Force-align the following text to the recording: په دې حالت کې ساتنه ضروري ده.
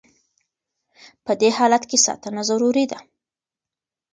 په 1.25 1.31
دې 1.41 1.49
حالت 1.57 1.83
کې 1.89 1.97
ساتنه 2.05 2.41
ضروري 2.49 2.85
ده. 2.91 2.99